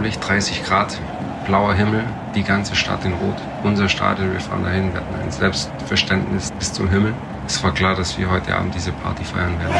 [0.00, 0.98] Sonnenlicht, 30 Grad,
[1.46, 2.02] blauer Himmel,
[2.34, 3.36] die ganze Stadt in Rot.
[3.62, 7.14] Unser Stadion, wir fahren dahin, wir hatten ein Selbstverständnis bis zum Himmel.
[7.46, 9.74] Es war klar, dass wir heute Abend diese Party feiern werden.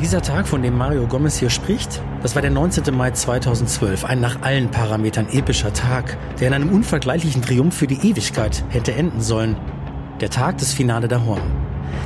[0.00, 2.96] Dieser Tag, von dem Mario Gomez hier spricht, das war der 19.
[2.96, 8.08] Mai 2012, ein nach allen Parametern epischer Tag, der in einem unvergleichlichen Triumph für die
[8.08, 9.56] Ewigkeit hätte enden sollen.
[10.20, 11.42] Der Tag des Finale der Horn.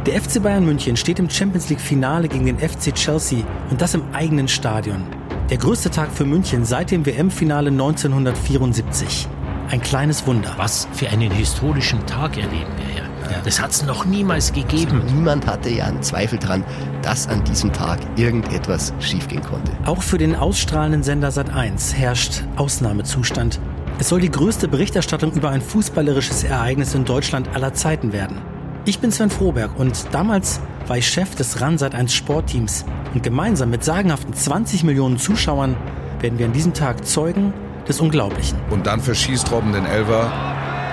[0.06, 3.94] Der FC Bayern München steht im Champions League Finale gegen den FC Chelsea und das
[3.94, 5.04] im eigenen Stadion.
[5.50, 9.28] Der größte Tag für München seit dem WM-Finale 1974.
[9.70, 10.54] Ein kleines Wunder.
[10.56, 13.02] Was für einen historischen Tag erleben wir ja.
[13.44, 15.00] Das hat es noch niemals gegeben.
[15.02, 16.64] Also niemand hatte ja einen Zweifel dran,
[17.02, 19.72] dass an diesem Tag irgendetwas schiefgehen konnte.
[19.84, 23.60] Auch für den ausstrahlenden Sender Sat1 herrscht Ausnahmezustand.
[23.98, 28.38] Es soll die größte Berichterstattung über ein fußballerisches Ereignis in Deutschland aller Zeiten werden.
[28.84, 33.70] Ich bin Sven Froberg und damals war ich Chef des RAN Sat1 Sportteams und gemeinsam
[33.70, 35.76] mit sagenhaften 20 Millionen Zuschauern
[36.18, 37.54] werden wir an diesem Tag Zeugen
[37.86, 38.58] des Unglaublichen.
[38.70, 40.32] Und dann verschießt Robben den Elver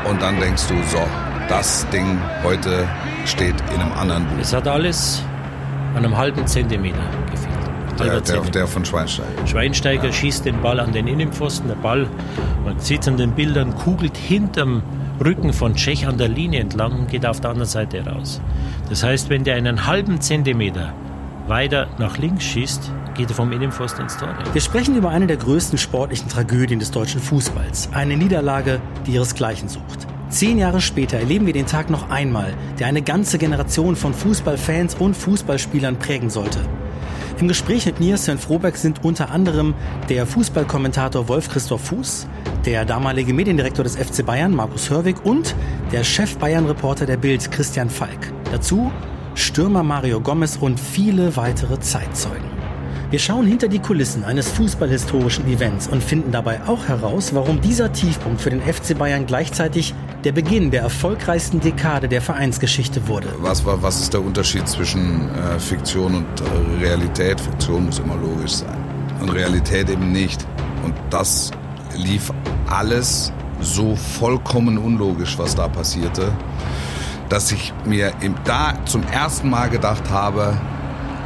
[0.08, 1.00] und dann denkst du, so,
[1.48, 2.88] das Ding heute
[3.26, 4.38] steht in einem anderen Buch.
[4.40, 5.24] Es hat alles
[5.96, 7.59] an einem halben Zentimeter gefehlt.
[8.00, 9.48] Der, der, der, von Schweinsteiger.
[9.48, 10.14] Schweinsteiger ja.
[10.14, 11.68] schießt den Ball an den Innenpfosten.
[11.68, 12.08] Der Ball,
[12.64, 14.82] man sieht es an den Bildern, kugelt hinterm
[15.24, 18.42] Rücken von Tschech an der Linie entlang und geht auf der anderen Seite raus.
[18.90, 20.94] Das heißt, wenn der einen halben Zentimeter
[21.48, 24.30] weiter nach links schießt, geht er vom Innenpfosten ins Tor.
[24.54, 27.90] Wir sprechen über eine der größten sportlichen Tragödien des deutschen Fußballs.
[27.92, 30.08] Eine Niederlage, die ihresgleichen sucht.
[30.30, 34.96] Zehn Jahre später erleben wir den Tag noch einmal, der eine ganze Generation von Fußballfans
[34.96, 36.60] und Fußballspielern prägen sollte.
[37.40, 39.74] Im Gespräch mit mir, Sven Froberg, sind unter anderem
[40.10, 42.28] der Fußballkommentator Wolf-Christoph Fuß,
[42.66, 45.56] der damalige Mediendirektor des FC Bayern, Markus Hörwig, und
[45.94, 48.34] der Chef-Bayern-Reporter der Bild, Christian Falk.
[48.52, 48.92] Dazu
[49.36, 52.49] Stürmer Mario Gomez und viele weitere Zeitzeugen.
[53.12, 57.92] Wir schauen hinter die Kulissen eines fußballhistorischen Events und finden dabei auch heraus, warum dieser
[57.92, 63.34] Tiefpunkt für den FC Bayern gleichzeitig der Beginn der erfolgreichsten Dekade der Vereinsgeschichte wurde.
[63.40, 67.42] Was, was ist der Unterschied zwischen äh, Fiktion und äh, Realität?
[67.42, 68.78] Fiktion muss immer logisch sein
[69.20, 70.46] und Realität eben nicht.
[70.86, 71.50] Und das
[71.98, 72.32] lief
[72.70, 76.32] alles so vollkommen unlogisch, was da passierte,
[77.28, 80.56] dass ich mir da zum ersten Mal gedacht habe,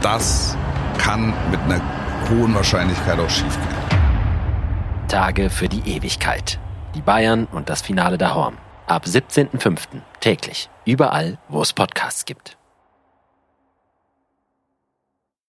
[0.02, 0.56] das
[0.98, 1.82] kann mit einer
[2.30, 3.84] hohen Wahrscheinlichkeit auch schiefgehen.
[5.08, 6.60] Tage für die Ewigkeit.
[6.96, 8.58] Die Bayern und das Finale der Horn.
[8.88, 10.02] Ab 17.05.
[10.20, 10.70] täglich.
[10.86, 12.58] Überall, wo es Podcasts gibt.